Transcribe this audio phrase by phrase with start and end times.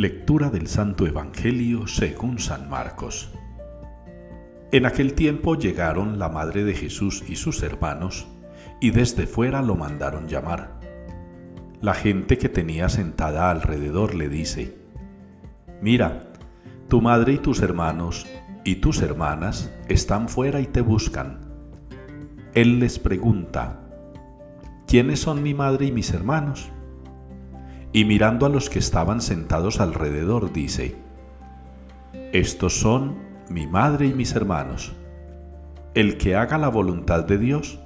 [0.00, 3.34] Lectura del Santo Evangelio según San Marcos.
[4.72, 8.26] En aquel tiempo llegaron la madre de Jesús y sus hermanos,
[8.80, 10.80] y desde fuera lo mandaron llamar.
[11.82, 14.78] La gente que tenía sentada alrededor le dice,
[15.82, 16.32] Mira,
[16.88, 18.26] tu madre y tus hermanos
[18.64, 21.40] y tus hermanas están fuera y te buscan.
[22.54, 23.82] Él les pregunta,
[24.86, 26.70] ¿quiénes son mi madre y mis hermanos?
[27.92, 30.96] Y mirando a los que estaban sentados alrededor, dice,
[32.32, 33.16] Estos son
[33.48, 34.94] mi madre y mis hermanos.
[35.94, 37.80] El que haga la voluntad de Dios,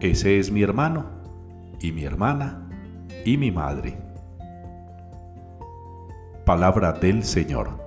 [0.00, 1.04] ese es mi hermano
[1.80, 2.66] y mi hermana
[3.26, 3.98] y mi madre.
[6.46, 7.82] Palabra del Señor.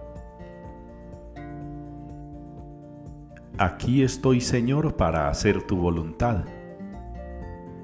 [3.58, 6.44] Aquí estoy, Señor, para hacer tu voluntad.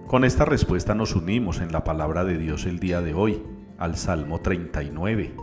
[0.05, 3.41] Con esta respuesta nos unimos en la palabra de Dios el día de hoy
[3.81, 5.33] al Salmo 39.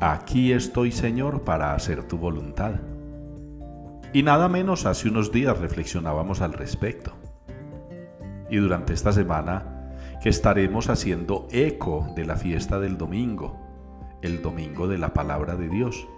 [0.00, 2.80] Aquí estoy, Señor, para hacer tu voluntad.
[4.14, 7.12] Y nada menos hace unos días reflexionábamos al respecto.
[8.48, 9.92] Y durante esta semana
[10.22, 13.60] que estaremos haciendo eco de la fiesta del domingo,
[14.22, 16.08] el domingo de la palabra de Dios.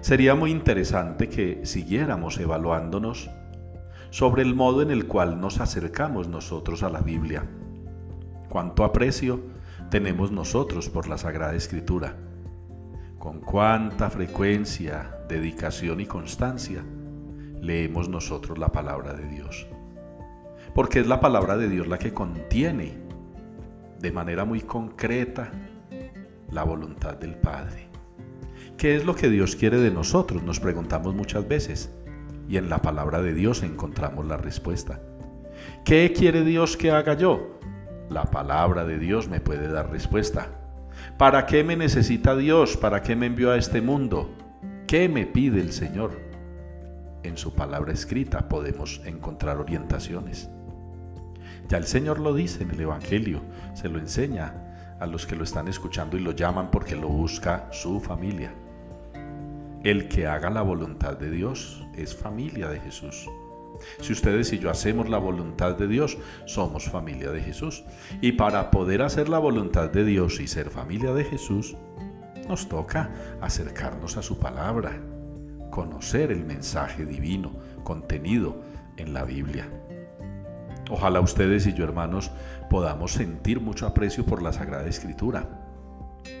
[0.00, 3.30] Sería muy interesante que siguiéramos evaluándonos
[4.08, 7.44] sobre el modo en el cual nos acercamos nosotros a la Biblia.
[8.48, 9.59] Cuánto aprecio
[9.90, 12.16] tenemos nosotros por la Sagrada Escritura.
[13.18, 16.82] Con cuánta frecuencia, dedicación y constancia
[17.60, 19.66] leemos nosotros la palabra de Dios.
[20.74, 22.98] Porque es la palabra de Dios la que contiene
[23.98, 25.50] de manera muy concreta
[26.50, 27.88] la voluntad del Padre.
[28.78, 30.42] ¿Qué es lo que Dios quiere de nosotros?
[30.42, 31.92] Nos preguntamos muchas veces
[32.48, 35.02] y en la palabra de Dios encontramos la respuesta.
[35.84, 37.59] ¿Qué quiere Dios que haga yo?
[38.10, 40.48] La palabra de Dios me puede dar respuesta.
[41.16, 42.76] ¿Para qué me necesita Dios?
[42.76, 44.34] ¿Para qué me envió a este mundo?
[44.88, 46.20] ¿Qué me pide el Señor?
[47.22, 50.50] En su palabra escrita podemos encontrar orientaciones.
[51.68, 53.42] Ya el Señor lo dice en el Evangelio,
[53.74, 57.68] se lo enseña a los que lo están escuchando y lo llaman porque lo busca
[57.70, 58.52] su familia.
[59.84, 63.28] El que haga la voluntad de Dios es familia de Jesús.
[64.00, 67.84] Si ustedes y yo hacemos la voluntad de Dios, somos familia de Jesús.
[68.20, 71.76] Y para poder hacer la voluntad de Dios y ser familia de Jesús,
[72.48, 73.10] nos toca
[73.40, 75.00] acercarnos a su palabra,
[75.70, 77.52] conocer el mensaje divino
[77.84, 78.62] contenido
[78.96, 79.68] en la Biblia.
[80.90, 82.32] Ojalá ustedes y yo, hermanos,
[82.68, 85.48] podamos sentir mucho aprecio por la Sagrada Escritura.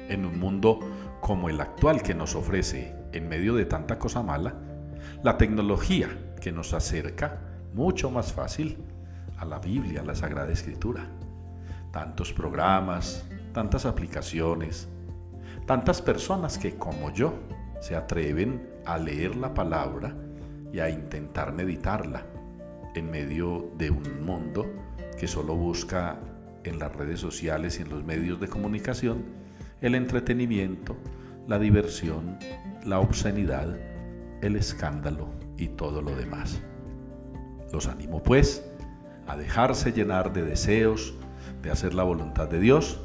[0.08, 0.80] En un mundo
[1.20, 4.56] como el actual que nos ofrece, en medio de tanta cosa mala,
[5.22, 6.08] la tecnología
[6.40, 7.40] que nos acerca
[7.74, 8.78] mucho más fácil
[9.38, 11.06] a la Biblia, a la Sagrada Escritura.
[11.92, 14.88] Tantos programas, tantas aplicaciones,
[15.66, 17.34] tantas personas que como yo
[17.80, 20.14] se atreven a leer la palabra
[20.72, 22.24] y a intentar meditarla
[22.94, 24.66] en medio de un mundo
[25.18, 26.18] que solo busca
[26.64, 29.24] en las redes sociales y en los medios de comunicación
[29.80, 30.96] el entretenimiento,
[31.48, 32.38] la diversión,
[32.84, 33.76] la obscenidad,
[34.42, 36.60] el escándalo y todo lo demás.
[37.72, 38.64] Los animo pues
[39.28, 41.14] a dejarse llenar de deseos
[41.62, 42.98] de hacer la voluntad de Dios,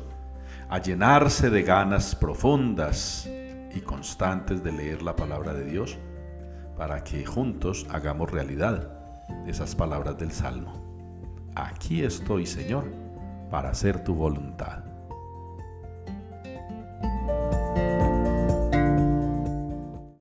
[0.70, 3.30] a llenarse de ganas profundas
[3.76, 5.98] y constantes de leer la palabra de Dios,
[6.78, 8.92] para que juntos hagamos realidad
[9.46, 10.82] esas palabras del Salmo.
[11.56, 12.86] Aquí estoy, Señor,
[13.52, 14.95] para hacer tu voluntad.